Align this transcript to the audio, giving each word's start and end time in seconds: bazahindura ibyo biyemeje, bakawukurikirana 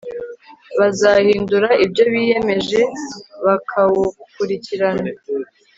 bazahindura 0.79 1.69
ibyo 1.85 2.03
biyemeje, 2.11 2.79
bakawukurikirana 3.45 5.11